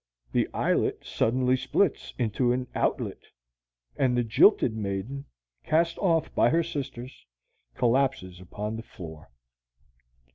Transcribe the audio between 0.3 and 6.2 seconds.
The eyelet suddenly splits into an outlet, and the jilted maiden, cast